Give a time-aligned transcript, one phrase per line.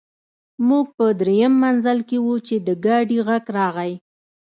[0.67, 3.93] موږ په درېیم منزل کې وو چې د ګاډي غږ راغی